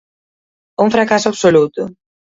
[0.79, 1.81] Un fracaso absoluto.